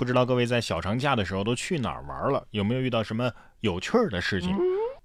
[0.00, 2.42] 不知道各位在小长假的时候都去哪儿玩了？
[2.52, 4.56] 有没有遇到什么有趣儿的事情？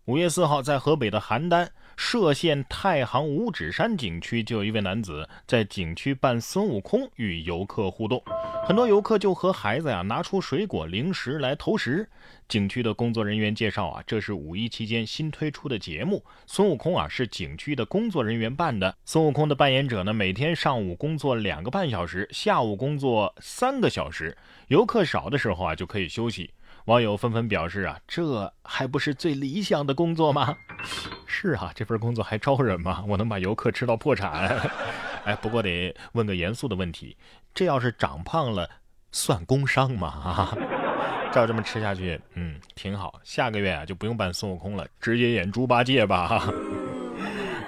[0.06, 1.68] 五月四号，在河北的邯郸。
[1.98, 8.22] 涉县太行五指山景区就有一位男子在景区扮孙悟空与游客互动，
[8.68, 12.08] 很多游客就和孩子呀拿出水果零食来投食。
[12.48, 18.94] 景区的工作人员介绍啊，这是五一期间新推出的节目，孙悟空啊是景区的工作人员扮的。
[19.06, 26.52] 孙悟空的扮演者呢，每天上午工作两个半小时，下午工作三个小时，游客少的时候啊就可以休息。
[26.86, 30.56] 网友纷纷表示啊，这还不是最理想的工作吗？
[31.26, 33.04] 是啊，这份工作还招人吗？
[33.08, 34.56] 我能把游客吃到破产。
[35.26, 37.18] 哎，不过得问个严肃的问题，
[37.56, 38.70] 这要是长胖了，
[39.12, 40.08] 算工伤吗？
[40.08, 40.58] 啊，
[41.34, 43.20] 照这么吃下去，嗯，挺好。
[43.24, 46.48] 下个月啊就不用扮孙悟空了，直接演猪八戒吧。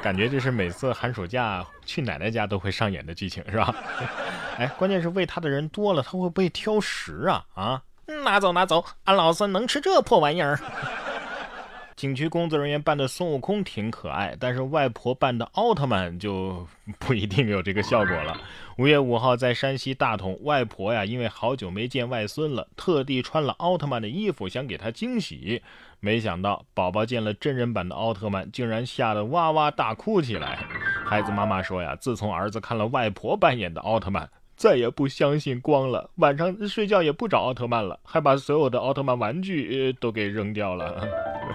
[0.04, 3.74] 感觉这是每次寒暑假去奶奶家都会上演的剧情，是吧？
[4.60, 7.44] 哎，关键是喂他的人多了，他会不会挑食啊？
[7.56, 7.82] 啊？
[8.28, 10.60] 拿走拿走，俺老孙能吃这破玩意儿。
[11.96, 16.68] 景区工作人员扮的孙悟空挺可爱，但是外婆扮的奥特曼就
[17.00, 18.40] 不一定有这个效果了。
[18.78, 25.64] 五月五号在山西大同，外婆呀因为好久没见外孙了，特地穿了奥特曼的衣服，想给他惊喜。
[26.00, 30.60] 没想到宝宝见了真人版的奥特曼，竟然吓得哇哇大哭起来。
[31.04, 34.30] 孩子妈妈说呀，自从儿子看了外婆扮演的奥特曼。
[34.58, 41.08] 再也不相信光了，晚上睡觉也不找奥特曼了，还把所有的奥特曼玩具都给扔掉了。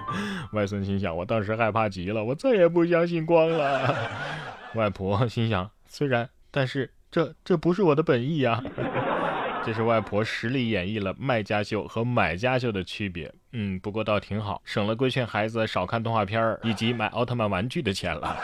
[0.55, 3.93] 外孙心想：我当时害怕极了，我再也不相信光了。
[4.77, 8.63] 外婆心想：虽然，但是这这不是我的本意呀。
[9.67, 13.33] 这是外婆实力演绎了卖家秀和买家秀的区别。
[13.53, 18.37] 嗯，不过倒挺好，省了规劝孩子少看动画片以及买奥特曼玩具的钱了。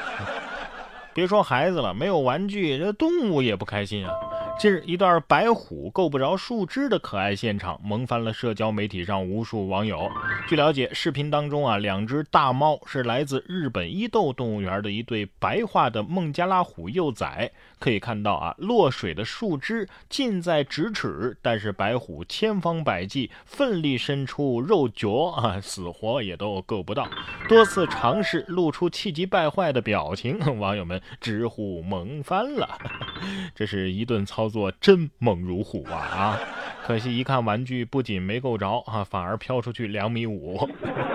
[1.14, 4.12] 别说孩子了，没有玩具，这动物也不开心啊。
[4.58, 10.10] 近日，一段白虎够不着树枝的可爱现场，萌翻了社交媒体上无数网友。
[10.48, 17.52] 据了解，视频当中啊，两只大猫是来自日本伊豆动物园的一对白化的孟加拉虎幼崽。
[17.78, 27.08] 可以看到啊，落水的树枝近在咫尺，但是白虎千方百计奋力伸出肉脚啊，死活也都够不到。
[27.48, 32.76] 多次尝试露出气急败坏的表情， 网友们直呼萌翻了。
[33.54, 34.48] 这是一顿操。
[34.48, 36.40] 作真猛如虎啊啊！
[36.86, 40.66] 可惜一看玩具，不仅没够着啊，反而飘出去两米五，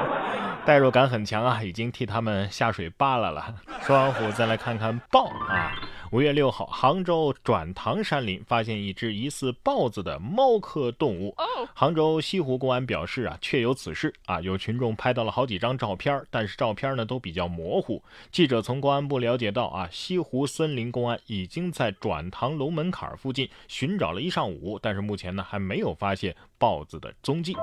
[0.63, 3.55] 代入感很强啊，已经替他们下水扒拉了。
[3.81, 5.73] 说完虎，再来看看豹啊。
[6.13, 11.35] 五月六号，杭州转塘山林发现一只疑似豹子的猫科动物。
[11.73, 18.03] 杭州西湖公安表示啊，确有此事啊，有群众拍到了好几张照片，但是照片呢都比较模糊。
[18.31, 27.55] 记者从公安部了解到啊，西湖森林公安已经在转塘龙门坎附近寻找了一上午，但是目前呢还没有发现豹子的踪迹。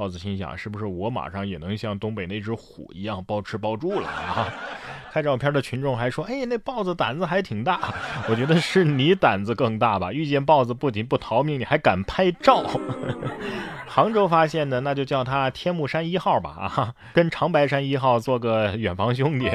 [0.00, 4.48] 豹子心想，是不是我马上也能像东北那只虎一样包吃包住了啊？
[5.12, 7.92] 拍照片的群众还说：“哎，那豹子胆子还挺大。”
[8.30, 10.10] 我觉得是你胆子更大吧？
[10.10, 12.64] 遇见豹子不仅不逃命，你还敢拍照。
[13.86, 19.50] 杭州发现的，那就叫他天目山一号吧啊，跟长白山一号做个远房兄弟。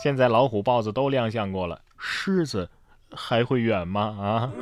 [0.00, 2.70] 现在老虎、豹子都亮相过了，狮子
[3.12, 4.16] 还会远吗？
[4.20, 4.52] 啊？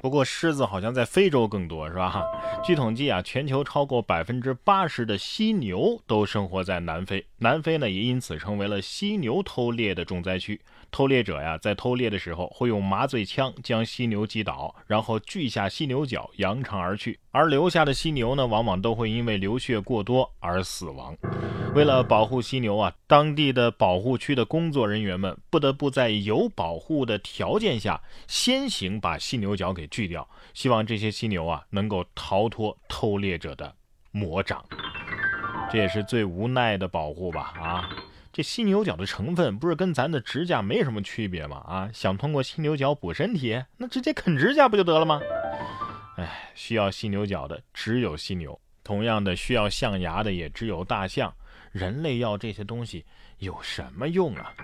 [0.00, 2.24] 不过狮子好像在非洲更多，是吧？
[2.62, 10.60] 据统计啊，全球超过百分之八十的犀牛都生活在南非，南非呢也因此成为了犀牛偷猎的重灾区。
[10.92, 17.18] 偷猎者呀，在偷猎的时候会用麻醉枪将犀牛击倒，然后锯下犀牛角，扬长而去。
[17.32, 21.16] 而留下的犀牛呢，往往都会因为流血过多而死亡。
[21.76, 33.74] 为了保护犀牛啊，当地的保护区的工作人员们不得不在有保护的条件下，先行把犀牛角给锯掉，希望这些犀牛啊能够逃脱偷猎者的
[34.10, 34.64] 魔掌。
[35.70, 37.52] 这也是最无奈的保护吧？
[37.60, 37.90] 啊！
[38.32, 41.58] 这犀牛角的成分不是跟咱的指甲没什么区别吗？
[41.58, 45.20] 啊，想通过犀牛角补身体，那直接啃指甲不就得了吗？
[46.16, 51.30] 哎，需要犀牛角的只有犀牛，同样的需要象牙的也只有大象。
[51.76, 53.04] 人类要这些东西
[53.38, 54.54] 有什么用啊？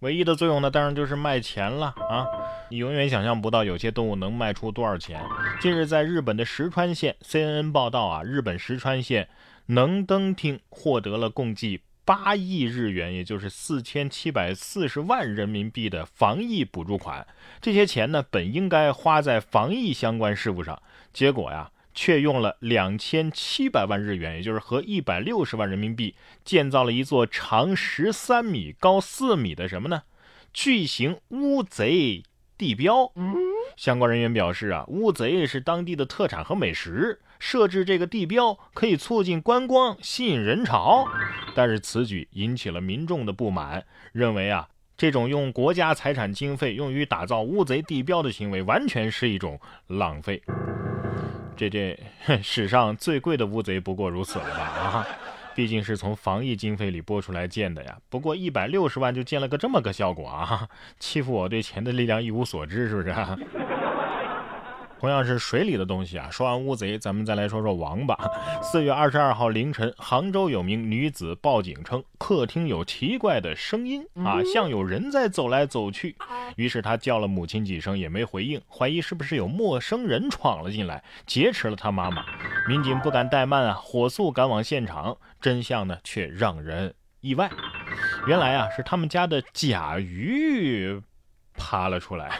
[0.00, 2.26] 唯一的作用呢，当然就是卖钱了啊！
[2.70, 5.22] 你永远想象不到有些动物能卖出多少钱。
[5.60, 9.28] 近日，在日本的石川县，CNN 报道啊，日本石川县
[9.66, 11.82] 能登町获得了共计。
[12.02, 17.24] 八亿日元，也就是四千七百四十万人民币的防疫补助款，
[17.60, 20.82] 这些钱呢，本应该花在防疫相关事务上，
[21.12, 21.70] 结果呀，
[22.02, 30.04] 却用了两千七百万日元，也就是合一百六十万人民币，建造了一座长十三米、高四米的什么呢？
[30.50, 32.22] 巨型乌贼
[32.56, 33.12] 地标。
[33.76, 41.04] 相关人员表示啊，乌贼是当地的特产和美食，设置这个地标可以促进观光，吸引人潮。
[41.54, 50.42] 但是此举引起了民众的不满，认为啊，这种用国家财产经费用于打造乌贼地标的行为，完全是一种浪费。
[51.68, 54.64] 这这史上最贵的乌贼不过如此了吧？
[54.64, 55.06] 啊！
[55.54, 60.66] 毕竟是从防疫经费里拨出来建的呀，不过一百六十万就建了个这么个效果啊！
[60.98, 63.12] 欺负我对钱的力量一无所知，是不是？
[65.00, 66.28] 同样是水里的东西啊。
[66.30, 68.14] 说完乌贼，咱们再来说说王八。
[68.62, 76.14] 四月二十二号凌晨，杭州有名女子报警称客厅有奇怪的声音啊，像有人在走来走去。
[76.56, 82.22] 于是她叫了母亲几声也没回应，怀疑是不是有陌生人闯了进来劫持了她妈妈。
[82.68, 85.16] 民警不敢怠慢啊，火速赶往现场。
[85.40, 86.92] 真相呢，却让人
[87.22, 87.50] 意外。
[88.26, 91.00] 原来啊，是他们家的甲鱼。
[91.60, 92.38] 爬了出来。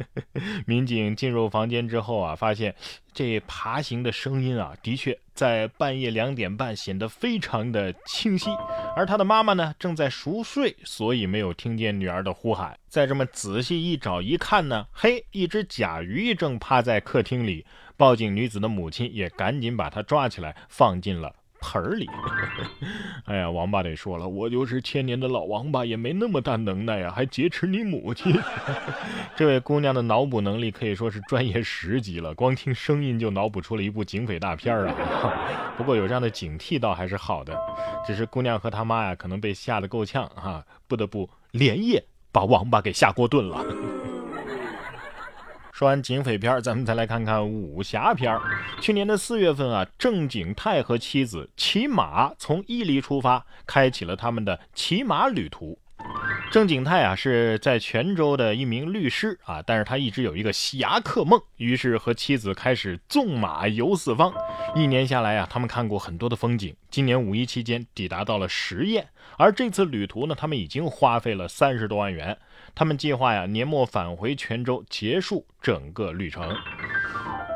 [0.66, 2.74] 民警进入房间之后啊，发现
[3.14, 8.50] 这爬行的声音啊，的确在半夜两点半显得非常的清晰。
[8.94, 12.78] 而他的妈妈呢，正在熟睡，所以没有听见女儿的呼喊。
[12.88, 17.64] 再这么仔细一找一看呢，嘿，一只甲鱼正趴在客厅里。
[17.96, 21.34] 报警女子的母亲也赶紧把它抓起来，放进了。
[21.60, 22.08] 盆儿里，
[23.26, 28.34] 哎呀，王八得说了，我就是千年的老王八，也没那么大能耐呀，还劫持你母亲。
[29.36, 34.94] 这位姑娘的脑补能力可以说是专业十级了，光听声音就脑补出了一部警匪大片啊。
[35.76, 37.58] 不过有这样的警惕倒还是好的，
[38.06, 43.64] 只是姑娘和她妈呀，可能被吓得够呛啊，不得不连夜把王八给下锅炖了。
[45.80, 48.38] 说完警匪片咱们再来看看武侠片
[48.82, 55.78] 去年的四月份啊，郑景泰和妻子骑马从伊犁出发，开启了他们的骑马旅途。
[56.50, 64.32] 郑景泰啊是在泉州的一名律师啊，但是他一直有一个侠客梦，于是和妻子开始纵马游四方。
[64.74, 66.74] 一年下来啊，他们看过很多的风景。
[66.90, 69.04] 今年五一期间抵达到了十堰，
[69.38, 72.36] 而这次旅途呢，他们已经花费了三十多万元。
[72.74, 76.52] 他们计划呀年末返回泉州，结束整个旅程。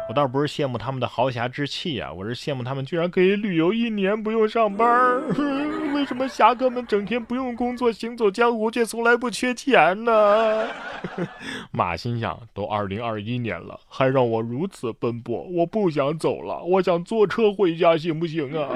[0.08, 5.73] 我倒不是羡慕他们的豪侠之气啊，我是羡慕他们居然可以旅游一年不用上班儿。
[6.04, 10.68] 为什么侠客们整天不用工作，行走江湖，却从来不缺钱呢？
[11.72, 18.68] 马心想：都二零二一年了，还让我如此奔波，我不想走了，我想坐车回家，行不行啊？